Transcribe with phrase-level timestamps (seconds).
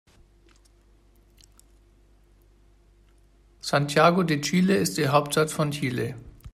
[3.61, 6.15] Santiago de Chile ist die Hauptstadt von Chile.